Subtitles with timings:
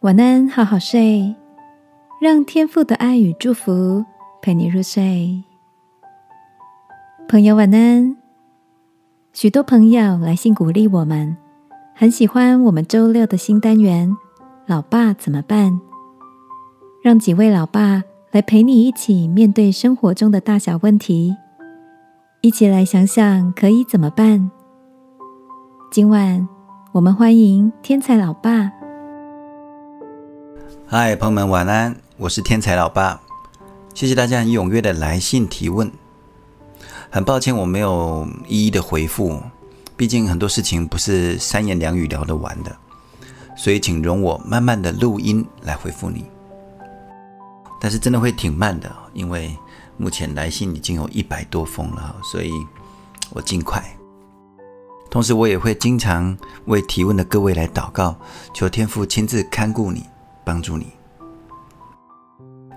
[0.00, 1.36] 晚安，好好睡，
[2.22, 4.02] 让天父的爱与祝福
[4.40, 5.44] 陪你入睡。
[7.28, 8.16] 朋友晚安。
[9.34, 11.36] 许多朋友来信鼓励我们，
[11.94, 14.16] 很喜欢我们周六的新单元
[14.64, 15.78] “老爸怎么办”，
[17.04, 21.36] 让几位老爸来陪你一起面对生活中的大小问题，
[22.40, 24.50] 一起来想想可以怎么办。
[25.92, 26.48] 今晚
[26.92, 28.79] 我们欢迎天才老爸。
[30.92, 33.20] 嗨，朋友们晚安，我是天才老爸。
[33.94, 35.88] 谢谢大家很踊跃的来信提问。
[37.08, 39.40] 很抱歉我没有一一的回复，
[39.96, 42.76] 毕竟很多事情不是三言两语聊得完的，
[43.56, 46.24] 所以请容我慢慢的录音来回复你。
[47.80, 49.56] 但是真的会挺慢的，因为
[49.96, 52.50] 目前来信已经有一百多封了，所以
[53.30, 53.80] 我尽快。
[55.08, 58.16] 同时，我也会经常为提问的各位来祷告，
[58.52, 60.04] 求天父亲自看顾你，
[60.50, 60.88] 帮助你。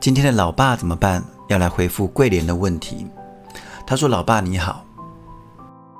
[0.00, 1.22] 今天的老爸怎么办？
[1.48, 3.06] 要来回复桂莲的问题。
[3.86, 4.86] 他说：“老爸你好，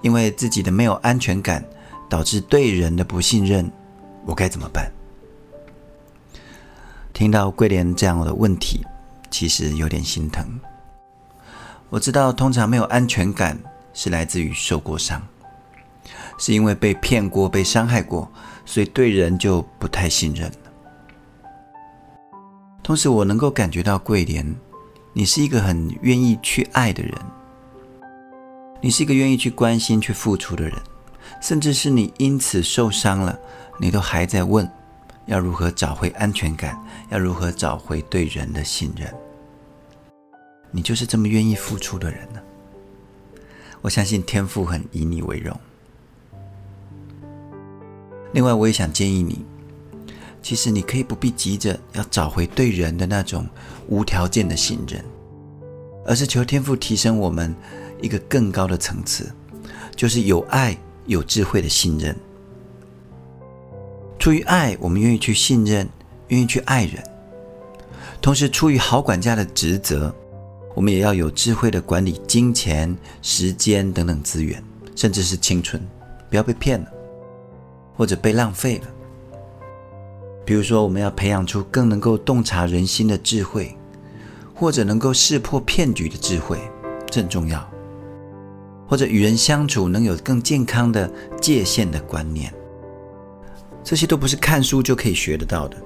[0.00, 1.64] 因为自己的没有安全感，
[2.08, 3.70] 导致对人的不信任，
[4.26, 4.90] 我该怎么办？”
[7.14, 8.84] 听到桂莲这样的问题，
[9.30, 10.44] 其实有点心疼。
[11.90, 13.56] 我知道，通常没有安全感
[13.94, 15.22] 是来自于受过伤。
[16.38, 18.28] 是因为被骗过、被伤害过，
[18.64, 20.50] 所以对人就不太信任。
[22.82, 24.54] 同时，我能够感觉到桂莲，
[25.12, 27.14] 你是一个很愿意去爱的人，
[28.80, 30.74] 你是一个愿意去关心、去付出的人，
[31.40, 33.38] 甚至是你因此受伤了，
[33.78, 34.68] 你都还在问
[35.26, 36.76] 要如何找回安全感，
[37.10, 39.14] 要如何找回对人的信任。
[40.72, 42.40] 你就是这么愿意付出的人呢。
[43.80, 45.56] 我相信天父很以你为荣。
[48.32, 49.44] 另外，我也想建议你，
[50.42, 53.46] 其实你可以不必急着要找回对人的那种
[53.88, 55.02] 无条件的信任，
[56.04, 57.54] 而是求天赋提升我们
[58.00, 59.32] 一个更高的层次，
[59.94, 62.14] 就是有爱、有智慧的信任。
[64.18, 65.88] 出于爱，我们愿意去信任，
[66.28, 67.02] 愿意去爱人；
[68.20, 70.14] 同时，出于好管家的职责，
[70.74, 74.62] 我们也要有智慧的管理金钱、时间等等资源，
[74.96, 75.80] 甚至是青春，
[76.28, 76.88] 不要被骗了。
[77.94, 78.86] 或者被浪费了。
[80.44, 83.76] 比如说，我们要培养出更能够洞察人心的智慧，
[84.54, 86.58] 或者能够识破骗局的智慧，
[87.10, 87.68] 这很重要。
[88.88, 91.10] 或者与人相处能有更健康的
[91.40, 92.52] 界限的观念，
[93.82, 95.76] 这些都不是看书就可以学得到的。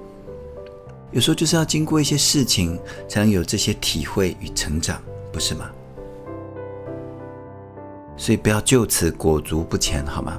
[1.11, 5.01] 有时候就是要经过一些事情，才能有这些体会与成长，
[5.31, 5.69] 不是吗？
[8.17, 10.37] 所以不要就此裹足不前，好吗？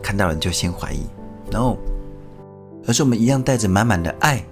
[0.00, 1.00] 看到人就先怀疑
[1.50, 1.76] ，no，
[2.86, 4.42] 而是我们一样带着满满的爱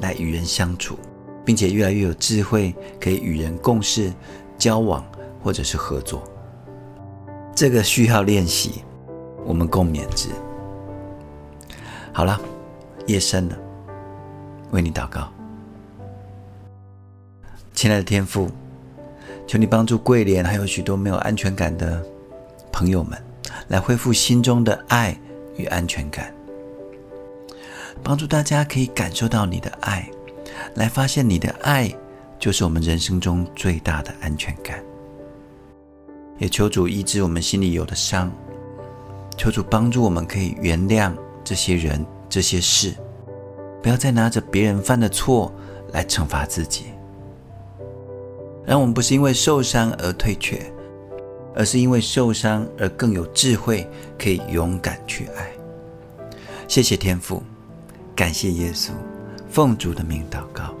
[0.00, 0.98] 来与人相处，
[1.44, 4.12] 并且越来越有智慧，可以与人共事、
[4.56, 5.04] 交往
[5.42, 6.22] 或者是合作。
[7.54, 8.82] 这个需要练习，
[9.44, 10.28] 我们共勉之。
[12.12, 12.40] 好了，
[13.06, 13.56] 夜深了，
[14.70, 15.28] 为你祷告，
[17.74, 18.50] 亲爱的天父，
[19.46, 22.02] 求你帮助桂莲，还有许多没有安全感的
[22.72, 23.18] 朋友们。
[23.68, 25.18] 来恢复心中的爱
[25.56, 26.32] 与安全感，
[28.02, 30.08] 帮助大家可以感受到你的爱，
[30.74, 31.92] 来发现你的爱
[32.38, 34.82] 就是我们人生中最大的安全感。
[36.38, 38.32] 也求主医治我们心里有的伤，
[39.36, 42.94] 求主帮助我们可以原谅这些人、这些事，
[43.82, 45.52] 不要再拿着别人犯的错
[45.92, 46.86] 来惩罚自己，
[48.64, 50.60] 让我们不是因为受伤而退却。
[51.54, 53.84] 而是因为受伤而更有智慧，
[54.16, 55.50] 可以勇敢去爱。
[56.68, 57.42] 谢谢天父，
[58.18, 58.90] 感谢耶稣，
[59.48, 60.74] 奉主的名祷告，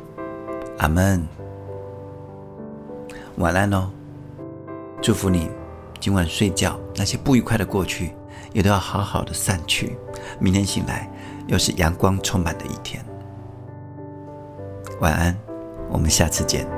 [0.78, 1.24] 阿门。
[3.36, 3.88] 晚安哦，
[5.00, 5.48] 祝福你
[6.00, 8.10] 今晚睡觉，那些不愉快的过去
[8.52, 9.96] 也都要好好的散去。
[10.40, 11.08] 明天醒来
[11.46, 13.00] 又是阳光充满的一天。
[14.98, 15.38] 晚安，
[15.88, 16.77] 我们下次见。